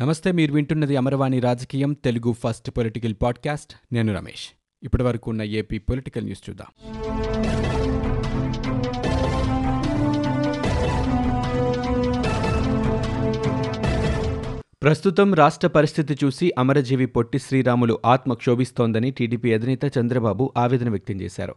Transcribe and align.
నమస్తే 0.00 0.32
మీరు 0.32 0.52
వింటున్నది 0.52 0.96
అమరవాణి 0.96 1.40
రాజకీయం 1.40 1.92
తెలుగు 1.92 2.32
ఫస్ట్ 2.32 2.70
పొలిటికల్ 2.70 3.14
పాడ్కాస్ట్. 3.22 3.94
నేను 3.94 4.14
రమేష్. 4.14 4.48
ఇప్పటి 4.82 5.02
వరకు 5.02 5.30
ఉన్న 5.30 5.42
ఏపీ 5.42 5.78
పొలిటికల్ 5.78 6.24
న్యూస్ 6.24 6.50
చూద్దాం. 6.50 6.66
ప్రస్తుతం 14.82 15.34
రాష్ట్ర 15.34 15.68
పరిస్థితి 15.68 16.18
చూసి 16.24 16.52
అమరజీవి 16.58 17.06
పొట్టి 17.06 17.38
శ్రీరాములు 17.38 17.98
ఆత్మ 18.04 18.34
క్షోభిస్తోందని 18.34 19.10
టీడీపీ 19.10 19.54
అధినేత 19.54 19.98
చంద్రబాబు 19.98 20.52
ఆవేదన 20.56 20.88
వ్యక్తం 20.88 21.20
చేశారు. 21.20 21.54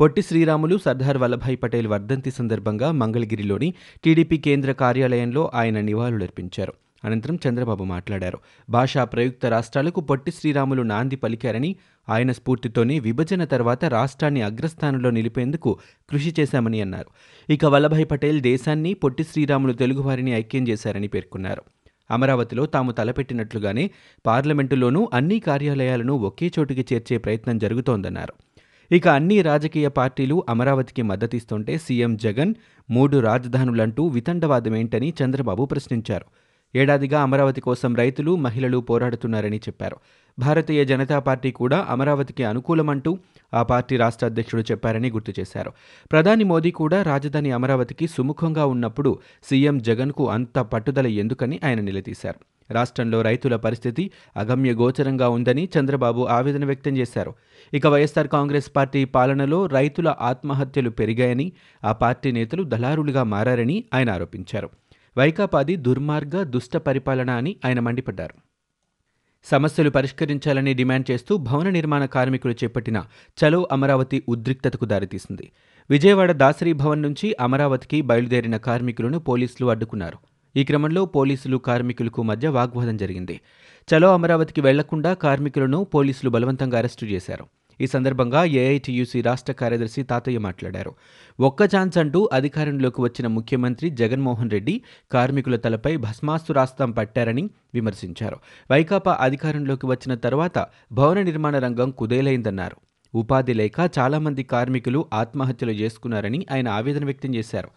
పొట్టి 0.00 0.22
శ్రీరాములు 0.22 0.78
సర్దార్ 0.78 1.16
వల్లభాయ్ 1.16 1.56
పటేల్ 1.62 1.86
వర్ధంతి 1.86 2.30
సందర్భంగా 2.30 2.92
మంగళగిరిలోని 2.92 3.74
టీడీపీ 4.04 4.38
కేంద్ర 4.38 4.72
కార్యాలయంలో 4.72 5.50
ఆయన 5.54 5.80
నివాళులర్పించారు. 5.80 6.72
అనంతరం 7.04 7.38
చంద్రబాబు 7.48 7.84
మాట్లాడారు. 7.84 8.38
భాషా 8.70 9.04
ప్రయుక్త 9.04 9.46
రాష్ట్రాలకు 9.46 10.00
పొట్టి 10.00 10.30
శ్రీరాములు 10.30 10.82
నాంది 10.82 11.16
పలికారని 11.16 11.76
ఆయన 12.08 12.32
స్ఫూర్తితోనే 12.32 12.98
విభజన 12.98 13.44
తర్వాత 13.44 13.84
రాష్ట్రాన్ని 13.84 14.42
అగ్రస్థానంలో 14.42 15.10
నిలిపేందుకు 15.10 15.78
కృషి 16.10 16.34
చేశామని 16.40 16.80
అన్నారు. 16.80 17.06
ఇక 17.52 17.64
వల్లభాయ్ 17.64 18.06
పటేల్ 18.10 18.40
దేశాన్ని 18.40 18.94
పొట్టి 18.94 19.22
శ్రీరాములు 19.22 19.72
తెలుగువారిని 19.72 20.32
ఐక్యం 20.32 20.68
చేశారని 20.68 21.08
పేర్కొన్నారు. 21.08 21.62
అమరావతిలో 22.10 22.66
తాము 22.66 22.92
తలపెట్టినట్లుగానే 22.92 23.90
పార్లమెంటులోనూ 24.26 25.08
అన్ని 25.12 25.40
కార్యాలయాలను 25.40 26.12
ఒకే 26.12 26.50
చోటుకి 26.58 26.86
చేర్చే 26.92 27.18
ప్రయత్నం 27.18 27.58
జరుగుతోందన్నారు. 27.58 28.34
ఇక 28.94 29.08
అన్ని 29.08 29.42
రాజకీయ 29.42 29.88
పార్టీలు 29.88 30.44
అమరావతికి 30.48 31.02
మద్దతిస్తుంటే 31.02 31.78
సీఎం 31.78 32.16
జగన్ 32.16 32.54
మూడు 32.90 33.18
రాజధానులంటూ 33.18 34.06
వితండవాదమేంటని 34.06 35.12
చంద్రబాబు 35.24 35.64
ప్రశ్నించారు. 35.64 36.24
ఏడాదిగా 36.74 37.22
అమరావతి 37.22 37.60
కోసం 37.60 37.94
రైతులు 37.94 38.36
మహిళలు 38.36 38.78
పోరాడుతున్నారని 38.78 39.56
చెప్పారు. 39.56 39.96
భారతీయ 40.38 40.84
జనతా 40.84 41.18
పార్టీ 41.18 41.50
కూడా 41.50 41.86
అమరావతికి 41.88 42.44
అనుకూలమంటూ 42.44 43.18
ఆ 43.54 43.62
పార్టీ 43.62 43.96
రాష్ట్ర 43.96 44.26
అధ్యక్షుడు 44.26 44.62
చెప్పారని 44.62 45.10
గుర్తు 45.10 45.32
చేశారు. 45.40 45.72
ప్రధాని 46.12 46.44
మోదీ 46.44 46.70
కూడా 46.70 47.02
రాజధాని 47.02 47.50
అమరావతికి 47.50 48.06
సుముఖంగా 48.06 48.66
ఉన్నప్పుడు 48.66 49.18
సీఎం 49.50 49.78
జగన్కు 49.78 50.30
అంత 50.30 50.58
పట్టుదల 50.58 51.06
ఎందుకని 51.06 51.60
ఆయన 51.64 51.80
నిలదీశారు. 51.80 52.40
రాష్ట్రంలో 52.72 53.22
రైతుల 53.22 53.56
పరిస్థితి 53.56 54.10
అగమ్య 54.36 54.72
గోచరంగా 54.72 55.28
ఉందని 55.28 55.68
చంద్రబాబు 55.78 56.22
ఆవేదన 56.22 56.64
వ్యక్తం 56.64 56.96
చేశారు. 56.96 57.34
ఇక 57.74 57.86
వైఎస్సార్ 57.86 58.28
కాంగ్రెస్ 58.28 58.70
పార్టీ 58.76 59.04
పాలనలో 59.04 59.66
రైతుల 59.66 60.14
ఆత్మహత్యలు 60.20 60.90
పెరిగాయని 60.90 61.52
ఆ 61.84 61.92
పార్టీ 61.92 62.32
నేతలు 62.32 62.62
దళారులుగా 62.62 63.22
మారారని 63.22 63.84
ఆయన 63.94 64.10
ఆరోపించారు. 64.10 64.70
వైకాపాది 65.18 65.76
దుర్మార్గ 65.76 66.42
దుష్ట 66.42 66.76
పరిపాలన 66.76 67.30
అని 67.30 67.56
ఆయన 67.64 67.80
మండిపడ్డారు. 67.80 68.34
సమస్యలు 69.44 69.90
పరిష్కరించాలని 69.90 70.74
డిమాండ్ 70.74 71.10
చేస్తూ 71.10 71.36
భవన 71.36 71.70
నిర్మాణ 71.70 72.04
కార్మికులు 72.04 72.52
చేపట్టిన 72.52 73.04
చలో 73.38 73.68
అమరావతి 73.72 74.22
ఉద్రిక్తతకు 74.28 74.84
దారితీసింది. 74.84 75.52
విజయవాడ 75.90 76.32
దాసరి 76.32 76.72
భవన్ 76.72 77.02
నుంచి 77.02 77.36
అమరావతికి 77.40 78.02
బయలుదేరిన 78.02 78.56
కార్మికులను 78.56 79.18
పోలీసులు 79.18 79.66
అడ్డుకున్నారు. 79.66 80.18
ఈ 80.56 80.64
క్రమంలో 80.64 81.04
పోలీసులు 81.04 81.56
కార్మికులకు 81.56 82.22
మధ్య 82.22 82.48
వాగ్వాదం 82.48 82.96
జరిగింది. 82.96 83.40
చలో 83.88 84.14
అమరావతికి 84.14 84.60
వెళ్ళకుండా 84.60 85.14
కార్మికులను 85.14 85.84
పోలీసులు 85.84 86.30
బలవంతంగా 86.30 86.78
అరెస్టు 86.78 87.04
చేశారు. 87.04 87.46
ఈ 87.82 87.86
సందర్భంగా 87.86 88.44
ఏఐటీయూసీ 88.44 89.20
రాష్ట్ర 89.22 89.52
కార్యదర్శి 89.52 90.02
తాతయ్య 90.02 90.38
మాట్లాడారు. 90.38 90.92
ఒక్క 91.40 91.62
ఛాన్స్ 91.64 91.98
అంటూ 91.98 92.28
అధికారంలోకి 92.32 93.00
వచ్చిన 93.02 93.26
ముఖ్యమంత్రి 93.26 93.90
జగన్మోహన్ 93.90 94.50
రెడ్డి 94.50 94.82
కార్మికుల 95.12 95.56
తలపై 95.56 95.96
భస్మాస్తు 95.96 96.52
రాస్తాం 96.52 96.90
పట్టారని 96.90 97.50
విమర్శించారు. 97.74 98.36
వైకాపా 98.70 99.18
అధికారంలోకి 99.20 99.86
వచ్చిన 99.86 100.14
తర్వాత 100.14 100.66
భవన 100.92 101.22
నిర్మాణ 101.22 101.58
రంగం 101.58 101.90
కుదేలైందన్నారు. 101.90 102.76
ఉపాధి 103.14 103.54
లేక 103.54 103.90
చాలామంది 103.98 104.42
కార్మికులు 104.42 105.06
ఆత్మహత్యలు 105.12 105.72
చేసుకున్నారని 105.72 106.46
ఆయన 106.52 106.68
ఆవేదన 106.68 107.04
వ్యక్తం 107.04 107.34
చేశారు. 107.34 107.70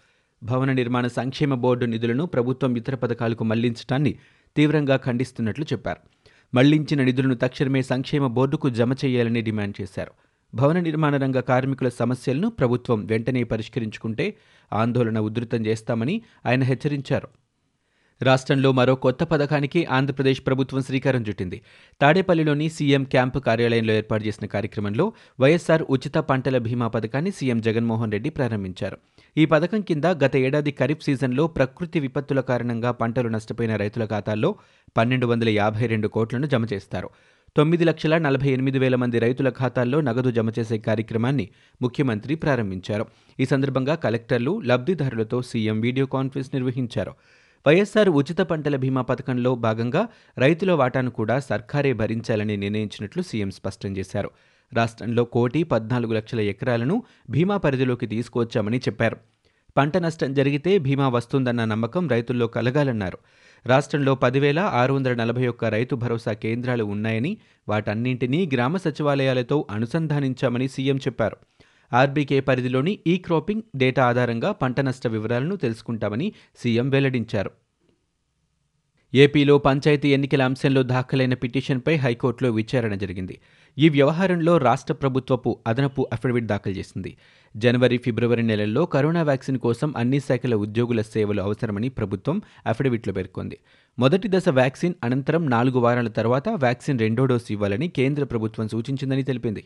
భవన 0.44 0.72
నిర్మాణ 0.72 1.08
సంక్షేమ 1.08 1.54
బోర్డు 1.56 1.86
నిధులను 1.86 2.26
ప్రభుత్వం 2.26 2.76
ఇతర 2.76 2.96
పథకాలకు 2.96 3.44
మళ్ళించడాన్ని 3.44 4.16
తీవ్రంగా 4.56 4.98
ఖండిస్తున్నట్లు 4.98 5.66
చెప్పారు. 5.74 6.15
మళ్ళించిన 6.54 7.04
నిధులను 7.04 7.36
తక్షణమే 7.36 7.82
సంక్షేమ 7.82 8.28
బోర్డుకు 8.28 8.70
జమ 8.70 8.94
చేయాలని 8.94 9.42
డిమాండ్ 9.42 9.82
చేశారు. 9.82 10.12
భవన 10.56 10.80
నిర్మాణ 10.80 11.18
రంగ 11.18 11.40
కార్మికుల 11.40 11.90
సమస్యలను 11.90 12.50
ప్రభుత్వం 12.50 13.06
వెంటనే 13.06 13.44
పరిష్కరించుకుంటే 13.44 14.38
ఆందోళన 14.74 15.20
ఉధృతం 15.20 15.66
చేస్తామని 15.66 16.22
ఆయన 16.46 16.64
హెచ్చరించారు. 16.64 17.28
రాష్ట్రంలో 18.22 18.72
మరో 18.72 18.96
కొత్త 18.96 19.24
పథకానికి 19.24 19.86
ఆంధ్రప్రదేశ్ 19.86 20.42
ప్రభుత్వం 20.48 20.82
శ్రీకారం 20.82 21.22
చుట్టింది. 21.22 21.62
తాడేపల్లిలోని 22.02 22.70
సీఎం 22.70 23.04
క్యాంపు 23.04 23.40
కార్యాలయంలో 23.40 23.94
ఏర్పాటు 23.94 24.24
చేసిన 24.28 24.46
కార్యక్రమంలో 24.46 25.14
వైఎస్సార్ 25.40 25.84
ఉచిత 25.90 26.18
పంటల 26.18 26.58
బీమా 26.58 26.88
పథకాన్ని 26.88 27.32
సీఎం 27.32 27.62
జగన్మోహన్ 27.62 28.12
రెడ్డి 28.12 28.30
ప్రారంభించారు. 28.30 28.98
ఈ 29.38 29.46
పథకం 29.46 29.82
కింద 29.82 30.06
గత 30.06 30.36
ఏడాది 30.36 30.72
ఖరీఫ్ 30.72 31.02
సీజన్లో 31.04 31.48
ప్రకృతి 31.48 32.00
విపత్తుల 32.00 32.40
కారణంగా 32.40 32.92
పంటలు 32.92 33.30
నష్టపోయిన 33.30 33.76
రైతుల 33.76 34.06
ఖాతాల్లో 34.06 34.56
పన్నెండు 34.98 35.26
వందల 35.28 35.50
యాభై 35.50 35.86
రెండు 35.86 36.08
కోట్లను 36.08 36.48
జమ 36.48 36.66
చేస్తారు. 36.74 37.10
తొమ్మిది 37.58 37.84
లక్షల 37.84 38.18
నలభై 38.18 38.50
ఎనిమిది 38.50 38.80
వేల 38.80 38.96
మంది 38.96 39.20
రైతుల 39.20 39.50
ఖాతాల్లో 39.50 40.02
నగదు 40.02 40.32
జమ 40.32 40.50
చేసే 40.60 40.78
కార్యక్రమాన్ని 40.78 41.50
ముఖ్యమంత్రి 41.82 42.36
ప్రారంభించారు. 42.36 43.06
ఈ 43.40 43.46
సందర్భంగా 43.46 43.96
కలెక్టర్లు 43.96 44.62
లబ్ధిదారులతో 44.66 45.42
సీఎం 45.42 45.82
వీడియో 45.82 46.06
కాన్ఫరెన్స్ 46.06 46.52
నిర్వహించారు. 46.54 47.14
వైఎస్సార్ 47.68 48.10
ఉచిత 48.10 48.42
పంటల 48.42 48.76
బీమా 48.76 49.02
పథకంలో 49.02 49.56
భాగంగా 49.56 50.08
రైతుల 50.38 50.72
వాటాను 50.72 51.12
కూడా 51.12 51.40
సర్కారే 51.40 51.94
భరించాలని 51.94 52.58
నిర్ణయించినట్లు 52.58 53.22
సీఎం 53.22 53.52
స్పష్టం 53.52 53.98
చేశారు. 53.98 54.30
రాష్ట్రంలో 54.74 55.24
కోటి 55.24 55.64
పద్నాలుగు 55.64 56.14
లక్షల 56.14 56.40
ఎకరాలను 56.40 57.04
భీమా 57.30 57.58
పరిధిలోకి 57.58 58.08
తీసుకువచ్చామని 58.08 58.78
చెప్పారు. 58.78 59.18
పంట 59.78 59.98
నష్టం 59.98 60.34
జరిగితే 60.34 60.78
భీమా 60.78 61.10
వస్తుందన్న 61.10 61.66
నమ్మకం 61.66 62.08
రైతుల్లో 62.08 62.48
కలగాలన్నారు. 62.48 63.18
రాష్ట్రంలో 63.68 64.16
పదివేల 64.16 64.60
ఆరు 64.60 64.94
వందల 64.94 65.14
నలభై 65.14 65.48
ఒక్క 65.48 65.66
రైతు 65.66 65.96
భరోసా 65.96 66.34
కేంద్రాలు 66.34 66.84
ఉన్నాయని 66.84 67.38
వాటన్నింటినీ 67.70 68.50
గ్రామ 68.54 68.78
సచివాలయాలతో 68.78 69.66
అనుసంధానించామని 69.72 70.68
సీఎం 70.68 70.98
చెప్పారు. 70.98 71.38
ఆర్బీకే 71.94 72.40
పరిధిలోని 72.40 73.00
ఈ 73.08 73.18
క్రాపింగ్ 73.18 73.62
డేటా 73.76 74.06
ఆధారంగా 74.06 74.52
పంట 74.52 74.80
నష్ట 74.80 75.08
వివరాలను 75.08 75.56
తెలుసుకుంటామని 75.56 76.34
సీఎం 76.58 76.90
వెల్లడించారు. 76.90 77.52
ఏపీలో 79.24 79.58
పంచాయతీ 79.58 80.10
ఎన్నికల 80.14 80.42
అంశంలో 80.42 80.84
దాఖలైన 80.84 81.34
పిటిషన్పై 81.34 81.96
హైకోర్టులో 81.96 82.50
విచారణ 82.52 82.94
జరిగింది. 82.96 83.36
ఈ 83.78 83.90
వ్యవహారంలో 83.90 84.58
రాష్ట్ర 84.58 84.94
ప్రభుత్వపు 84.94 85.60
అదనపు 85.68 86.08
అఫిడవిట్ 86.14 86.46
దాఖలు 86.46 86.74
చేసింది. 86.74 87.18
జనవరి 87.56 87.98
ఫిబ్రవరి 87.98 88.44
నెలల్లో 88.44 88.86
కరోనా 88.86 89.22
వ్యాక్సిన్ 89.22 89.60
కోసం 89.60 89.94
అన్ని 89.98 90.20
శాఖల 90.20 90.56
ఉద్యోగుల 90.56 91.02
సేవలు 91.02 91.42
అవసరమని 91.42 91.90
ప్రభుత్వం 91.90 92.42
అఫిడవిట్లో 92.68 93.14
పేర్కొంది. 93.14 93.58
మొదటి 94.00 94.28
దశ 94.28 94.50
వ్యాక్సిన్ 94.50 94.94
అనంతరం 95.04 95.50
నాలుగు 95.50 95.80
వారాల 95.80 96.08
తర్వాత 96.08 96.50
వ్యాక్సిన్ 96.50 97.00
రెండో 97.00 97.26
డోసు 97.26 97.52
ఇవ్వాలని 97.52 97.88
కేంద్ర 97.88 98.24
ప్రభుత్వం 98.24 98.68
సూచించిందని 98.68 99.24
తెలిపింది. 99.24 99.64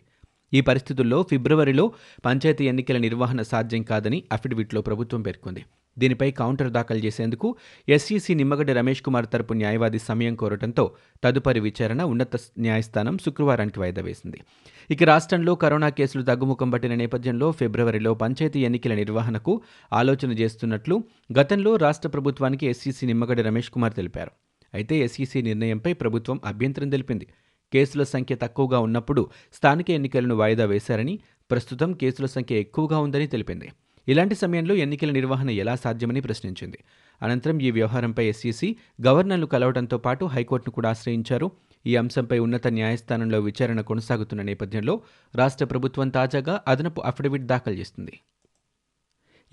ఈ 0.53 0.61
పరిస్థితుల్లో 0.61 1.25
ఫిబ్రవరిలో 1.29 1.91
పంచాయతీ 2.25 2.67
ఎన్నికల 2.67 2.97
నిర్వహణ 2.97 3.41
సాధ్యం 3.41 3.83
కాదని 3.83 4.23
అఫిడవిట్లో 4.31 4.81
ప్రభుత్వం 4.81 5.21
పేర్కొంది. 5.21 5.65
దీనిపై 5.99 6.31
కౌంటర్ 6.31 6.71
దాఖలు 6.71 6.97
చేసేందుకు 6.97 7.47
ఎస్ఈసీ 7.89 8.33
నిమ్మగడ్డ 8.33 8.71
రమేష్ 8.71 9.01
కుమార్ 9.01 9.27
తరపు 9.33 9.53
న్యాయవాది 9.53 9.99
సమయం 9.99 10.35
కోరటంతో 10.35 10.85
తదుపరి 11.23 11.59
విచారణ 11.59 12.01
ఉన్నత 12.03 12.35
న్యాయస్థానం 12.59 13.17
శుక్రవారానికి 13.17 13.79
వాయిదా 13.79 14.01
వేసింది. 14.01 14.39
ఇక 14.91 15.03
రాష్ట్రంలో 15.03 15.55
కరోనా 15.55 15.89
కేసులు 15.89 16.23
తగ్గుముఖం 16.23 16.69
పట్టిన 16.69 16.95
నేపథ్యంలో 16.95 17.51
ఫిబ్రవరిలో 17.51 18.13
పంచాయతీ 18.13 18.59
ఎన్నికల 18.65 18.93
నిర్వహణకు 18.93 19.61
ఆలోచన 19.93 20.31
చేస్తున్నట్లు 20.31 21.03
గతంలో 21.39 21.75
రాష్ట్ర 21.75 22.09
ప్రభుత్వానికి 22.09 22.65
ఎస్ఈసీ 22.67 23.05
నిమ్మగడ్డ 23.05 23.41
రమేష్ 23.41 23.69
కుమార్ 23.69 23.93
తెలిపారు. 23.93 24.31
అయితే 24.73 24.95
ఎస్ఈసీ 24.97 25.41
నిర్ణయంపై 25.41 25.93
ప్రభుత్వం 25.93 26.39
అభ్యంతరం 26.45 26.89
తెలిపింది. 26.89 27.27
కేసుల 27.73 28.03
సంఖ్య 28.03 28.35
తక్కువగా 28.35 28.79
ఉన్నప్పుడు 28.79 29.29
స్థానిక 29.53 29.91
ఎన్నికలను 29.91 30.35
వాయిదా 30.35 30.65
వేశారని 30.65 31.19
ప్రస్తుతం 31.51 31.93
కేసుల 31.93 32.25
సంఖ్య 32.25 32.55
ఎక్కువగా 32.55 32.97
ఉందని 32.99 33.27
తెలిపింది. 33.27 33.69
ఇలాంటి 34.07 34.35
సమయంలో 34.35 34.75
ఎన్నికల 34.75 35.11
నిర్వహణ 35.11 35.49
ఎలా 35.49 35.75
సాధ్యమని 35.75 36.21
ప్రశ్నించింది. 36.21 36.79
అనంతరం 37.21 37.59
ఈ 37.59 37.71
వ్యవహారంపై 37.71 38.25
ఎస్ఈసీ 38.25 38.75
గవర్నర్ను 39.07 39.47
కలవడంతో 39.47 39.97
పాటు 39.97 40.25
హైకోర్టును 40.25 40.73
కూడా 40.73 40.89
ఆశ్రయించారు. 40.89 41.51
ఈ 41.85 41.95
అంశంపై 41.95 42.39
ఉన్నత 42.39 42.67
న్యాయస్థానంలో 42.67 43.39
విచారణ 43.39 43.81
కొనసాగుతున్న 43.81 44.41
నేపథ్యంలో 44.41 45.01
రాష్ట్ర 45.35 45.65
ప్రభుత్వం 45.65 46.09
తాజాగా 46.09 46.61
అదనపు 46.67 47.01
అఫిడవిట్ 47.01 47.43
దాఖలు 47.43 47.73
చేస్తుంది. 47.73 48.19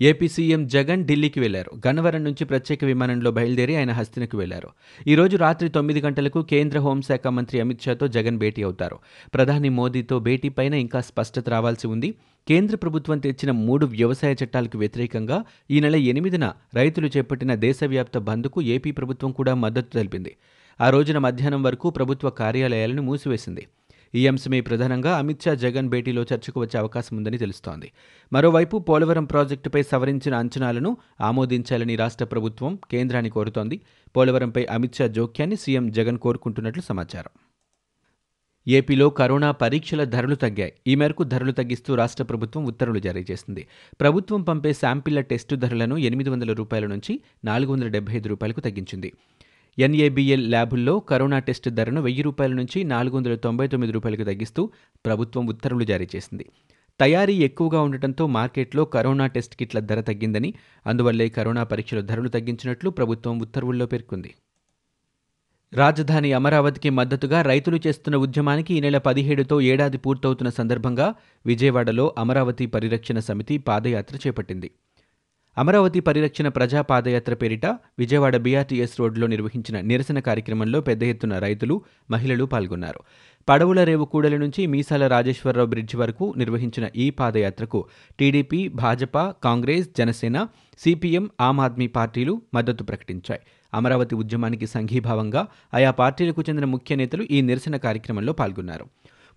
ఏపీ 0.01 0.27
సీఎం 0.27 0.67
జగన్ 0.67 1.03
ఢిల్లీకి 1.05 1.39
వెళ్ళారు. 1.39 1.87
గన్నవరం 1.87 2.23
నుంచి 2.23 2.45
ప్రత్యేక 2.45 2.85
విమానంలో 2.85 3.31
బయలుదేరి 3.31 3.75
ఆయన 3.75 3.91
హస్తినకు 3.91 4.37
వెళ్ళారు. 4.37 4.69
ఈ 5.07 5.15
రోజు 5.15 5.37
రాత్రి 5.37 5.69
తొమ్మిది 5.69 6.01
గంటలకు 6.01 6.41
కేంద్ర 6.41 6.79
హోంశాఖ 6.79 7.27
మంత్రి 7.27 7.59
అమిత్ 7.59 7.81
షాతో 7.81 8.07
జగన్ 8.07 8.37
భేటీ 8.37 8.63
అవుతారు. 8.63 8.99
ప్రధాని 9.33 9.69
మోదీతో 9.69 10.19
భేటీ 10.19 10.49
పైన 10.49 10.73
ఇంకా 10.73 11.01
స్పష్టత 11.01 11.49
రావాల్సి 11.49 11.87
ఉంది. 11.87 12.13
కేంద్ర 12.47 12.75
ప్రభుత్వం 12.75 13.19
తెచ్చిన 13.19 13.51
మూడు 13.51 13.85
వ్యవసాయ 13.85 14.35
చట్టాలకు 14.43 14.77
వ్యతిరేకంగా 14.77 15.43
ఈ 15.71 15.79
నెల 15.79 15.95
ఎనిమిదిన 15.95 16.53
రైతులు 16.75 17.07
చేపట్టిన 17.07 17.55
దేశవ్యాప్త 17.55 18.17
బంద్కు 18.17 18.61
ఏపీ 18.61 18.91
ప్రభుత్వం 18.91 19.31
కూడా 19.31 19.53
మద్దతు 19.53 19.93
తెలిపింది. 19.93 20.35
ఆ 20.81 20.89
రోజున 20.89 21.17
మధ్యాహ్నం 21.17 21.63
వరకు 21.63 21.89
ప్రభుత్వ 21.89 22.29
కార్యాలయాలను 22.29 23.01
మూసివేసింది. 23.01 23.67
ఈ 24.15 24.27
అంశమే 24.27 24.61
ప్రధానంగా. 24.61 25.17
అమిత్ 25.17 25.41
షా 25.41 25.53
జగన్ 25.53 25.89
భేటీలో 25.89 26.21
చర్చకు 26.21 26.59
వచ్చే 26.59 26.79
అవకాశం 26.79 27.17
ఉందని 27.17 27.37
తెలుస్తోంది. 27.37 27.91
మరోవైపు 28.33 28.77
పోలవరం 28.77 29.25
ప్రాజెక్టుపై 29.25 29.83
సవరించిన 29.83 30.35
అంచనాలను 30.35 30.97
ఆమోదించాలని 31.21 31.95
రాష్ట్ర 31.95 32.25
ప్రభుత్వం 32.25 32.79
కేంద్రాన్ని 32.91 33.29
కోరుతోంది. 33.29 33.81
పోలవరంపై 34.17 34.65
అమిత్ 34.65 34.95
షా 34.95 35.07
జోక్యాన్ని 35.07 35.55
సీఎం 35.55 35.91
జగన్ 35.91 36.17
కోరుకుంటున్నట్లు 36.17 36.81
సమాచారం. 36.81 37.39
ఏపీలో 38.67 39.09
కరోనా 39.09 39.51
పరీక్షల 39.51 40.03
ధరలు 40.03 40.35
తగ్గాయి. 40.35 40.73
ఈ 40.87 40.95
మేరకు 40.95 41.23
ధరలు 41.23 41.51
తగ్గిస్తూ 41.51 41.95
రాష్ట్ర 41.95 42.23
ప్రభుత్వం 42.23 42.65
ఉత్తర్వులు 42.65 42.99
జారీ 42.99 43.25
చేసింది. 43.31 43.67
ప్రభుత్వం 44.01 44.41
పంపే 44.41 44.73
శాంపిళ్ళ 44.73 45.21
టెస్టు 45.21 45.55
ధరలను 45.55 45.97
ఎనిమిది 45.97 46.29
వందల 46.29 46.53
రూపాయల 46.53 46.85
నుంచి 46.85 47.21
నాలుగు 47.45 47.71
వందల 47.71 47.87
డెబ్బై 47.87 48.13
ఐదు 48.13 48.29
రూపాయలకు 48.29 48.59
తగ్గించింది. 48.59 49.13
ఎన్ఏబిఎల్ 49.79 50.49
ల్యాబుల్లో 50.49 50.99
కరోనా 50.99 51.39
టెస్ట్ 51.39 51.69
ధరను 51.69 52.01
వెయ్యి 52.01 52.21
రూపాయల 52.21 52.53
నుంచి 52.53 52.83
నాలుగు 52.83 53.15
వందల 53.15 53.35
తొంభై 53.35 53.67
తొమ్మిది 53.67 53.93
రూపాయలకు 53.93 54.23
తగ్గిస్తూ 54.23 54.71
ప్రభుత్వం 55.05 55.47
ఉత్తర్వులు 55.47 55.83
జారీ 55.83 56.07
చేసింది. 56.15 56.45
తయారీ 56.99 57.33
ఎక్కువగా 57.33 57.81
ఉండటంతో 57.81 58.27
మార్కెట్లో 58.27 58.85
కరోనా 58.85 59.27
టెస్ట్ 59.27 59.55
కిట్ల 59.55 59.79
ధర 59.79 60.01
తగ్గిందని 60.01 60.53
అందువల్లే 60.87 61.29
కరోనా 61.29 61.63
పరీక్షల 61.63 61.99
ధరలు 62.01 62.29
తగ్గించినట్లు 62.29 62.89
ప్రభుత్వం 62.89 63.39
ఉత్తర్వుల్లో 63.39 63.85
పేర్కొంది. 63.85 64.35
రాజధాని 65.73 66.33
అమరావతికి 66.33 66.89
మద్దతుగా 66.89 67.41
రైతులు 67.41 67.79
చేస్తున్న 67.87 68.17
ఉద్యమానికి 68.17 68.73
ఈ 68.75 68.79
నెల 68.79 68.97
పదిహేడుతో 68.97 69.61
ఏడాది 69.61 69.97
పూర్తవుతున్న 69.97 70.49
సందర్భంగా 70.49 71.15
విజయవాడలో 71.45 72.15
అమరావతి 72.17 72.65
పరిరక్షణ 72.65 73.19
సమితి 73.19 73.57
పాదయాత్ర 73.57 74.15
చేపట్టింది. 74.15 74.71
అమరావతి 75.57 75.99
పరిరక్షణ 75.99 76.47
ప్రజా 76.47 76.81
పాదయాత్ర 76.81 77.33
పేరిట 77.33 77.65
విజయవాడ 77.99 78.37
బీఆర్టీఎస్ 78.37 78.99
రోడ్లో 78.99 79.27
నిర్వహించిన 79.27 79.81
నిరసన 79.81 80.19
కార్యక్రమంలో 80.19 80.81
పెద్ద 80.81 81.03
ఎత్తున 81.03 81.39
రైతులు 81.39 81.81
మహిళలు 82.11 82.45
పాల్గొన్నారు. 82.45 82.99
పడవుల 83.49 83.83
రేవు 83.83 84.05
కూడల 84.05 84.37
నుంచి 84.37 84.67
మీసాల 84.67 85.07
రాజేశ్వరరావు 85.07 85.67
బ్రిడ్జి 85.67 85.97
వరకు 85.97 86.33
నిర్వహించిన 86.37 86.89
ఈ 86.95 87.09
పాదయాత్రకు 87.09 87.85
టీడీపీ 88.19 88.67
భాజపా 88.67 89.33
కాంగ్రెస్ 89.43 89.89
జనసేన 89.97 90.47
సిపిఎం 90.77 91.29
ఆమ్ 91.41 91.59
ఆద్మీ 91.59 91.87
పార్టీలు 91.87 92.41
మద్దతు 92.53 92.83
ప్రకటించాయి. 92.83 93.41
అమరావతి 93.73 94.15
ఉద్యమానికి 94.15 94.67
సంఘీభావంగా 94.67 95.47
ఆయా 95.73 95.91
పార్టీలకు 95.91 96.41
చెందిన 96.41 96.65
ముఖ్య 96.65 96.95
నేతలు 96.95 97.23
ఈ 97.31 97.41
నిరసన 97.41 97.77
కార్యక్రమంలో 97.77 98.33
పాల్గొన్నారు. 98.33 98.87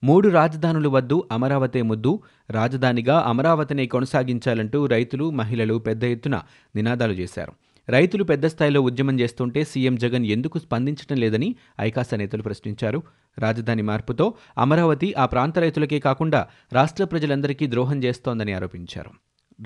మూడు 0.05 0.29
రాజధానులు 0.29 0.89
వద్దు 0.89 1.29
అమరావతే 1.33 1.83
ముద్దు. 1.83 2.23
రాజధానిగా 2.51 3.21
అమరావతిని 3.21 3.87
కొనసాగించాలంటూ 3.87 4.87
రైతులు 4.87 5.31
మహిళలు 5.31 5.79
పెద్ద 5.79 6.05
ఎత్తున 6.05 6.43
నినాదాలు 6.77 7.13
చేశారు. 7.13 7.53
రైతులు 7.89 8.25
పెద్ద 8.25 8.47
స్థాయిలో 8.47 8.81
ఉద్యమం 8.81 9.21
చేస్తుంటే 9.21 9.65
సీఎం 9.65 9.97
జగన్ 9.97 10.27
ఎందుకు 10.27 10.59
స్పందించడం 10.59 11.17
లేదని 11.17 11.57
ఐకాస 11.81 12.15
నేతలు 12.15 12.43
ప్రశ్నించారు. 12.43 13.03
రాజధాని 13.39 13.83
మార్పుతో 13.83 14.35
అమరావతి 14.59 15.15
ఆ 15.15 15.27
ప్రాంత 15.27 15.59
రైతులకే 15.59 15.99
కాకుండా 15.99 16.49
రాష్ట్ర 16.73 17.05
ప్రజలందరికీ 17.05 17.67
ద్రోహం 17.67 18.05
చేస్తోందని 18.05 18.53
ఆరోపించారు. 18.53 19.11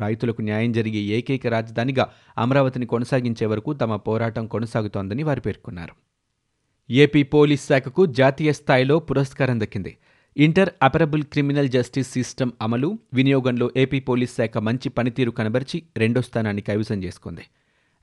రైతులకు 0.00 0.42
న్యాయం 0.42 0.72
జరిగే 0.72 0.98
ఏకైక 0.98 1.46
రాజధానిగా 1.46 2.08
అమరావతిని 2.38 2.86
కొనసాగించే 2.86 3.46
వరకు 3.46 3.72
తమ 3.72 3.96
పోరాటం 3.96 4.46
కొనసాగుతోందని 4.46 5.22
వారు 5.22 5.40
పేర్కొన్నారు. 5.40 5.92
ఏపీ 6.90 7.22
పోలీస్ 7.22 7.68
శాఖకు 7.68 8.06
జాతీయ 8.06 8.52
స్థాయిలో 8.52 8.98
పురస్కారం 8.98 9.60
దక్కింది. 9.60 9.96
ఇంటర్ 10.36 10.70
అపరబుల్ 10.82 11.22
క్రిమినల్ 11.22 11.68
జస్టిస్ 11.68 12.08
సిస్టమ్ 12.10 12.52
అమలు 12.62 12.98
వినియోగంలో 13.14 13.70
ఏపీ 13.76 14.00
పోలీస్ 14.00 14.36
శాఖ 14.36 14.58
మంచి 14.58 14.88
పనితీరు 14.88 15.30
కనబర్చి 15.30 15.82
రెండో 15.96 16.22
స్థానాన్ని 16.22 16.62
కైవసం 16.62 17.02
చేసుకుంది. 17.02 17.44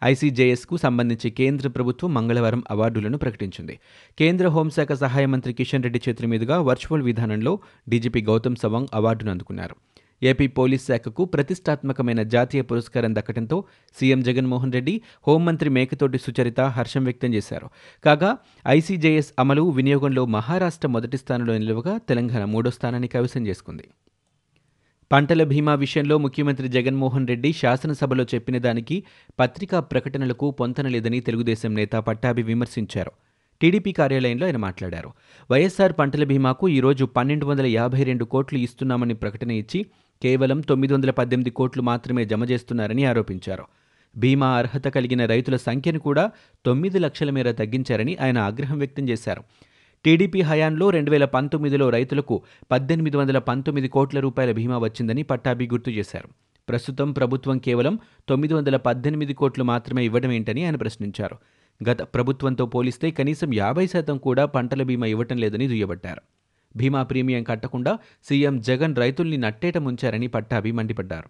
ఐసీజేఎస్కు 0.04 0.78
సంబంధించి 0.78 1.30
కేంద్ర 1.30 1.68
ప్రభుత్వం 1.68 2.14
మంగళవారం 2.14 2.64
అవార్డులను 2.72 3.18
ప్రకటించింది. 3.18 3.80
కేంద్ర 4.18 4.48
హోంశాఖ 4.48 4.92
సహాయ 4.94 5.26
మంత్రి 5.26 5.54
కిషన్ 5.54 5.84
రెడ్డి 5.84 6.02
చేతుల 6.10 6.26
మీదుగా 6.26 6.60
వర్చువల్ 6.62 7.02
విధానంలో 7.02 7.60
డీజీపీ 7.90 8.22
గౌతమ్ 8.22 8.56
సవాంగ్ 8.56 8.88
అవార్డును 8.94 9.32
అందుకున్నారు. 9.32 9.76
ఏపీ 10.24 10.48
పోలీస్ 10.48 10.88
శాఖకు 10.88 11.26
ప్రతిష్టాత్మకమైన 11.26 12.24
జాతీయ 12.24 12.62
పురస్కారం 12.62 13.16
దక్కడంతో 13.16 13.64
సీఎం 14.00 14.22
జగన్మోహన్ 14.22 14.74
రెడ్డి 14.74 15.02
హోంమంత్రి 15.28 15.70
మేకతోటి 15.70 16.18
సుచరిత 16.18 16.62
హర్షం 16.62 17.04
వ్యక్తం 17.04 17.34
చేశారు. 17.34 17.70
కాగా 18.04 18.38
ఐసీజేఎస్ 18.68 19.34
అమలు 19.40 19.70
వినియోగంలో 19.70 20.26
మహారాష్ట్ర 20.26 20.88
మొదటి 20.88 21.18
స్థానంలో 21.18 21.58
నిలువగా 21.58 21.98
తెలంగాణ 21.98 22.44
మూడో 22.46 22.72
స్థానాన్ని 22.72 23.08
కైవసం 23.08 23.48
చేసుకుంది. 23.48 23.88
పంటల 25.12 25.44
బీమా 25.44 25.76
విషయంలో 25.76 26.18
ముఖ్యమంత్రి 26.18 26.68
జగన్మోహన్ 26.68 27.28
రెడ్డి 27.28 27.54
శాసనసభలో 27.54 28.24
చెప్పిన 28.24 28.58
దానికి 28.58 29.04
పత్రికా 29.40 29.80
ప్రకటనలకు 29.80 30.52
పొంతన 30.52 30.88
లేదని 30.88 31.20
తెలుగుదేశం 31.20 31.76
నేత 31.76 31.92
పట్టాభి 31.92 32.44
విమర్శించారు. 32.44 33.12
టీడీపీ 33.62 33.92
కార్యాలయంలో 33.92 34.46
ఆయన 34.46 34.58
మాట్లాడారు. 34.58 35.10
వైఎస్సార్ 35.52 35.94
పంటల 36.00 36.24
బీమాకు 36.24 36.70
ఈరోజు 36.70 37.06
పన్నెండు 37.06 37.46
వందల 37.46 37.66
యాభై 37.66 38.04
రెండు 38.04 38.26
కోట్లు 38.26 38.60
ఇస్తున్నామని 38.60 39.14
ప్రకటన 39.14 39.52
ఇచ్చి 39.52 39.86
కేవలం 40.24 40.62
తొమ్మిది 40.62 40.94
వందల 40.94 41.12
పద్దెనిమిది 41.12 41.50
కోట్లు 41.50 41.82
మాత్రమే 41.82 42.26
జమ 42.26 42.44
చేస్తున్నారని 42.44 43.06
ఆరోపించారు. 43.06 43.64
బీమా 44.18 44.48
అర్హత 44.48 44.88
కలిగిన 44.88 45.26
రైతుల 45.26 45.56
సంఖ్యను 45.56 46.00
కూడా 46.00 46.32
తొమ్మిది 46.66 47.00
లక్షల 47.00 47.30
మేర 47.30 47.52
తగ్గించారని 47.52 48.18
ఆయన 48.22 48.38
ఆగ్రహం 48.38 48.78
వ్యక్తం 48.78 49.10
చేశారు. 49.10 49.44
టీడీపీ 50.06 50.42
హయాంలో 50.42 50.90
రెండు 50.90 51.12
వేల 51.12 51.26
పంతొమ్మిదిలో 51.26 51.90
రైతులకు 51.90 52.42
పద్దెనిమిది 52.72 53.18
వందల 53.18 53.38
పంతొమ్మిది 53.38 53.88
కోట్ల 53.88 54.20
రూపాయల 54.20 54.52
బీమా 54.52 54.78
వచ్చిందని 54.78 55.24
పట్టాభి 55.24 55.68
గుర్తు 55.68 55.90
చేశారు. 55.90 56.30
ప్రస్తుతం 56.70 57.12
ప్రభుత్వం 57.12 57.58
కేవలం 57.58 58.00
తొమ్మిది 58.30 58.54
వందల 58.54 58.78
పద్దెనిమిది 58.78 59.34
కోట్లు 59.34 59.64
మాత్రమే 59.64 60.06
ఇవ్వడం 60.06 60.32
ఏంటని 60.32 60.66
ఆయన 60.66 60.76
ప్రశ్నించారు. 60.76 61.38
గత 61.90 62.02
ప్రభుత్వంతో 62.02 62.66
పోలిస్తే 62.66 63.12
కనీసం 63.12 63.54
యాభై 63.54 63.88
శాతం 63.88 64.18
కూడా 64.18 64.46
పంటల 64.46 64.84
బీమా 64.84 65.06
ఇవ్వటం 65.06 65.38
లేదని 65.38 65.68
దుయ్యబట్టారు. 65.68 66.22
బీమా 66.76 67.04
ప్రీమియం 67.04 67.44
కట్టకుండా 67.44 68.00
సీఎం 68.24 68.60
జగన్ 68.60 68.96
రైతుల్ని 68.96 69.38
నట్టేట 69.38 69.78
ముంచారని 69.78 70.28
పట్టాభి 70.28 70.72
మండిపడ్డారు. 70.72 71.30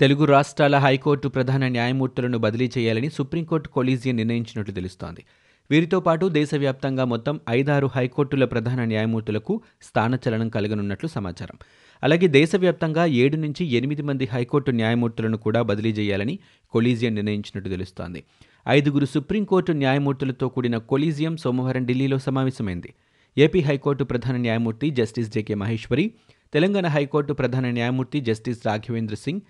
తెలుగు 0.00 0.24
రాష్ట్రాల 0.24 0.76
హైకోర్టు 0.76 1.28
ప్రధాన 1.28 1.68
న్యాయమూర్తులను 1.68 2.38
బదిలీ 2.38 2.70
చేయాలని 2.78 3.10
సుప్రీంకోర్టు 3.10 3.68
కొలీజియన్ 3.68 4.16
నిర్ణయించినట్లు 4.16 4.74
తెలుస్తోంది. 4.74 5.24
వీరితో 5.70 6.00
పాటు 6.00 6.26
దేశవ్యాప్తంగా 6.26 7.04
మొత్తం 7.04 7.40
ఐదారు 7.48 7.90
హైకోర్టుల 7.94 8.44
ప్రధాన 8.44 8.84
న్యాయమూర్తులకు 8.84 9.62
స్థానచలనం 9.82 10.48
కలగనున్నట్లు 10.48 11.08
సమాచారం. 11.08 11.58
అలాగే 12.02 12.26
దేశవ్యాప్తంగా 12.26 13.06
ఏడు 13.06 13.36
నుంచి 13.36 13.66
ఎనిమిది 13.66 14.02
మంది 14.02 14.26
హైకోర్టు 14.26 14.70
న్యాయమూర్తులను 14.70 15.36
కూడా 15.36 15.62
బదిలీ 15.62 15.90
చేయాలని 15.90 16.38
కొలీజియం 16.70 17.14
నిర్ణయించినట్టు 17.14 17.68
తెలుస్తోంది. 17.68 18.24
ఐదుగురు 18.68 19.06
సుప్రీంకోర్టు 19.06 19.72
న్యాయమూర్తులతో 19.72 20.48
కూడిన 20.48 20.76
కొలీజియం 20.76 21.36
సోమవారం 21.36 21.86
ఢిల్లీలో 21.86 22.18
సమావేశమైంది. 22.18 22.94
ఏపీ 23.38 23.60
హైకోర్టు 23.60 24.04
ప్రధాన 24.04 24.36
న్యాయమూర్తి 24.36 24.90
justice 24.90 25.30
J K 25.30 25.54
Maheshwari 25.54 26.12
Telangana 26.52 26.86
high court 26.86 27.32
ప్రధాన 27.32 27.70
న్యాయమూర్తి 27.70 28.20
జస్టిస్ 28.20 28.66
రాఘవేంద్ర 28.66 29.14
సింగ్ 29.14 29.40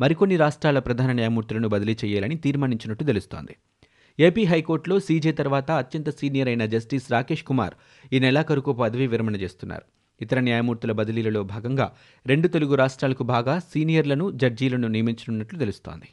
మరికొన్ని 0.00 0.36
రాష్ట్రాల 0.36 0.78
ప్రధాన 0.78 1.12
న్యాయమూర్తులను 1.12 1.68
బదిలీ 1.68 1.96
చేయాలని 2.04 2.36
తీర్మానించినట్టు 2.36 3.04
తెలుస్తోంది. 3.04 3.56
ఏపీ 4.20 4.44
హైకోర్టులో 4.44 5.00
సీజే 5.00 5.32
తర్వాత 5.32 5.70
అత్యంత 5.70 6.10
సీనియర్ 6.10 6.48
అయిన 6.48 6.66
జస్టిస్ 6.66 7.12
రాకేష్ 7.12 7.44
కుమార్ 7.44 7.74
ఈ 8.12 8.18
నెలాఖరుకు 8.18 8.72
పదవీ 8.72 9.06
విరమణ 9.06 9.36
చేస్తున్నారు. 9.36 9.82
ఇతర 10.20 10.40
న్యాయమూర్తుల 10.40 10.92
బదిలీలలో 10.92 11.42
భాగంగా 11.42 11.92
రెండు 12.26 12.48
తెలుగు 12.48 12.74
రాష్ట్రాలకు 12.74 13.22
బాగా 13.22 13.58
సీనియర్లను 13.58 14.30
జడ్జీలను 14.30 14.88
నియమించనున్నట్లు 14.88 15.58
తెలుస్తోంది. 15.58 16.08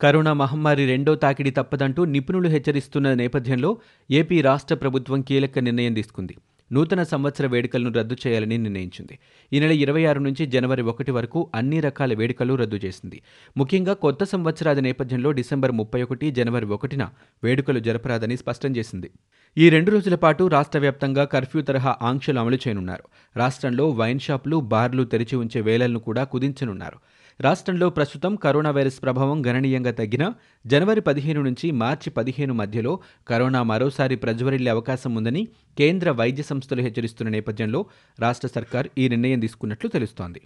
కరోనా 0.00 0.32
మహమ్మారి 0.32 0.86
రెండో 0.86 1.14
తాకిడి 1.14 1.50
తప్పదంటూ 1.50 2.04
నిపుణులు 2.04 2.48
హెచ్చరిస్తున్న 2.48 3.14
నేపథ్యంలో 3.14 3.78
ఏపీ 4.10 4.40
రాష్ట్ర 4.40 4.74
ప్రభుత్వం 4.74 5.22
కీలక 5.22 5.58
నిర్ణయం 5.58 5.94
తీసుకుంది. 5.94 6.36
నూతన 6.72 7.02
సంవత్సర 7.02 7.46
వేడుకలను 7.46 7.92
రద్దు 7.92 8.16
చేయాలని 8.26 8.58
నిర్ణయించింది. 8.58 9.18
ఈ 9.52 9.60
నెల 9.60 9.70
ఇరవై 9.70 10.04
ఆరు 10.04 10.20
నుంచి 10.20 10.46
జనవరి 10.46 10.82
ఒకటి 10.82 11.10
వరకు 11.10 11.50
అన్ని 11.54 11.80
రకాల 11.80 12.14
వేడుకలు 12.14 12.54
రద్దు 12.54 12.76
చేసింది. 12.76 13.22
ముఖ్యంగా 13.56 13.92
కొత్త 13.92 14.24
సంవత్సరాది 14.24 14.80
నేపథ్యంలో 14.80 15.32
డిసెంబర్ 15.32 15.72
ముప్పై 15.72 16.02
ఒకటి 16.02 16.30
జనవరి 16.30 16.66
ఒకటిన 16.66 17.08
వేడుకలు 17.44 17.78
జరపరాదని 17.78 18.36
స్పష్టం 18.36 18.76
చేసింది. 18.76 19.10
ఈ 19.58 19.68
రెండు 19.68 19.90
రోజుల 19.90 20.14
పాటు 20.14 20.44
రాష్ట్ర 20.44 20.78
వ్యాప్తంగా 20.78 21.24
కర్ఫ్యూ 21.24 21.62
తరహా 21.62 21.96
ఆంక్షలు 22.02 22.40
అమలు 22.40 22.54
చేయనున్నారు. 22.54 23.04
రాష్ట్రంలో 23.36 23.90
వైన్ 23.90 24.20
షాపులు 24.20 24.56
బార్లు 24.56 25.04
తెరిచి 25.04 25.36
ఉంచే 25.36 25.60
వేళలను 25.60 25.98
కూడా 25.98 26.24
కుదించనున్నారు. 26.24 26.96
రాష్ట్రంలో 27.40 27.90
ప్రస్తుతం 27.90 28.36
కరోనా 28.36 28.70
వైరస్ 28.70 29.02
ప్రభావం 29.02 29.46
గణనీయంగా 29.46 29.90
తగ్గినా 29.90 30.34
జనవరి 30.66 31.00
పదిహేను 31.00 31.42
నుంచి 31.42 31.70
మార్చి 31.70 32.10
పదిహేను 32.10 32.54
మధ్యలో 32.54 33.00
కరోనా 33.28 33.62
మరోసారి 33.62 34.16
ప్రజ్వరిల్లే 34.16 34.70
అవకాశం 34.70 35.14
ఉందని 35.14 35.48
కేంద్ర 35.78 36.10
వైద్య 36.10 36.42
సంస్థలు 36.42 36.82
హెచ్చరిస్తున్న 36.82 37.30
నేపథ్యంలో 37.30 37.86
రాష్ట్ర 38.20 38.48
సర్కార్ 38.48 38.88
ఈ 38.98 39.08
నిర్ణయం 39.08 39.40
తీసుకున్నట్లు 39.40 39.90
తెలుస్తోంది. 39.90 40.40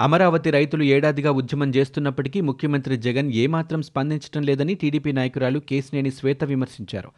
అమరావతి 0.00 0.50
రైతులు 0.50 0.82
ఏడాదిగా 0.82 1.30
ఉద్యమం 1.30 1.70
చేస్తున్నప్పటికీ 1.70 2.40
ముఖ్యమంత్రి 2.40 2.96
జగన్ 2.96 3.32
ఏమాత్రం 3.32 3.82
స్పందించడం 3.82 4.42
లేదని 4.42 4.74
టీడీపీ 4.74 5.12
నాయకురాలు 5.12 5.58
కేసినేని 5.58 6.10
శ్వేత 6.10 6.44
విమర్శించారు. 6.44 7.10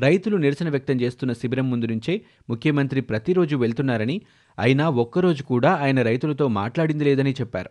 రైతులు 0.00 0.36
నిరసన 0.36 0.68
వ్యక్తం 0.68 1.00
చేస్తున్న 1.00 1.32
శిబిరం 1.32 1.70
ముందు 1.70 1.86
నుంచే 1.86 2.20
ముఖ్యమంత్రి 2.50 3.00
ప్రతిరోజు 3.00 3.56
వెళ్తున్నారని 3.56 4.20
అయినా 4.58 4.88
ఒక్కరోజు 4.88 5.42
కూడా 5.42 5.74
ఆయన 5.74 6.02
రైతులతో 6.02 6.48
మాట్లాడింది 6.48 7.04
లేదని 7.04 7.32
చెప్పారు. 7.32 7.70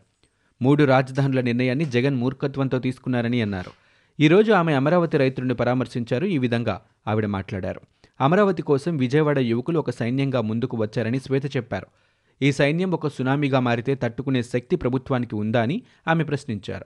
మూడు 0.62 0.84
రాజధానుల 0.84 1.42
నిర్ణయాన్ని 1.42 1.86
జగన్ 1.86 2.16
మూర్ఖత్వంతో 2.16 2.80
తీసుకున్నారని 2.80 3.42
అన్నారు. 3.42 3.72
ఈరోజు 4.20 4.52
ఆమె 4.52 4.74
అమరావతి 4.74 5.18
రైతులను 5.18 5.56
పరామర్శించారు. 5.56 6.26
ఈ 6.26 6.38
విధంగా 6.38 6.82
ఆవిడ 7.08 7.26
మాట్లాడారు. 7.26 7.82
అమరావతి 8.22 8.62
కోసం 8.62 8.98
విజయవాడ 8.98 9.40
యువకులు 9.40 9.80
ఒక 9.80 9.90
సైన్యంగా 9.90 10.42
ముందుకు 10.42 10.78
వచ్చారని 10.78 11.20
శ్వేత 11.20 11.58
చెప్పారు. 11.58 11.88
ఈ 12.42 12.52
సైన్యం 12.52 12.92
ఒక 12.92 13.08
సునామీగా 13.08 13.60
మారితే 13.60 13.96
తట్టుకునే 13.96 14.44
శక్తి 14.44 14.76
ప్రభుత్వానికి 14.76 15.36
ఉందా 15.36 15.62
అని 15.62 15.82
ఆమె 16.08 16.24
ప్రశ్నించారు. 16.24 16.86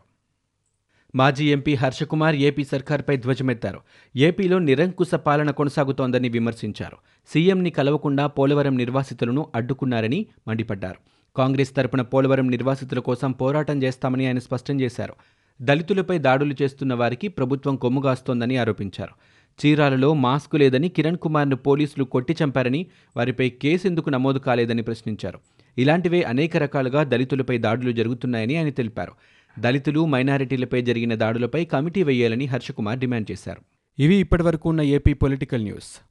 మాజీ 1.16 1.52
ఎంపీ 1.52 1.76
హర్షకుమార్ 1.76 2.36
ఏపీ 2.36 2.64
సర్కార్పై 2.64 3.18
ధ్వజమెత్తారు. 3.18 3.80
ఏపీలో 4.16 4.60
నిరంకుశ 4.60 5.16
పాలన 5.16 5.52
కొనసాగుతోందని 5.52 6.30
విమర్శించారు. 6.30 6.98
సీఎంని 7.28 7.70
కలవకుండా 7.70 8.28
పోలవరం 8.28 8.78
నిర్వాసితులను 8.78 9.52
అడ్డుకున్నారని 9.56 10.26
మండిపడ్డారు. 10.48 11.21
కాంగ్రెస్ 11.36 11.76
తరపున 11.76 12.02
పోలవరం 12.02 12.52
నిర్వాసితుల 12.52 13.00
కోసం 13.00 13.32
పోరాటం 13.32 13.84
చేస్తామని 13.84 14.28
ఆయన 14.28 14.40
స్పష్టం 14.40 14.82
చేశారు. 14.82 15.14
దళితులపై 15.62 16.18
దాడులు 16.18 16.56
చేస్తున్న 16.62 16.94
వారికి 16.94 17.28
ప్రభుత్వం 17.28 17.76
కొమ్ముగాస్తోందని 17.76 18.58
ఆరోపించారు. 18.58 19.12
చీరాలలో 19.66 20.14
మాస్కు 20.14 20.58
లేదని 20.58 20.90
కిరణ్ 20.90 21.18
కుమార్ను 21.18 21.56
పోలీసులు 21.56 22.04
కొట్టి 22.04 22.36
చంపారని 22.44 22.86
వారిపై 23.18 23.50
కేసు 23.50 23.88
ఎందుకు 23.88 24.10
నమోదు 24.10 24.40
కాలేదని 24.40 24.82
ప్రశ్నించారు. 24.82 25.40
ఇలాంటివే 25.78 26.22
అనేక 26.22 26.58
రకాలుగా 26.58 27.04
దళితులపై 27.04 27.58
దాడులు 27.58 27.92
జరుగుతున్నాయని 27.92 28.58
ఆయన 28.58 28.70
తెలిపారు. 28.70 29.12
దళితులు 29.60 30.06
మైనారిటీలపై 30.06 30.82
జరిగిన 30.82 31.16
దాడులపై 31.16 31.66
కమిటీ 31.66 32.04
వేయాలని 32.04 32.46
హర్షకుమార్ 32.46 33.00
డిమాండ్ 33.00 33.32
చేశారు. 33.32 33.62
ఇవి 34.02 34.16
ఇప్పటివరకు 34.16 34.70
ఉన్న 34.70 34.82
ఏపీ 34.82 35.14
పొలిటికల్ 35.14 35.64
న్యూస్. 35.64 36.11